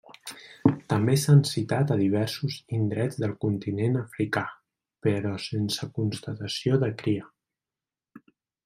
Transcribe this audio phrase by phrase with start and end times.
[0.93, 4.45] També s'han citat a diversos indrets del continent africà,
[5.09, 7.33] però sense constatació de cria.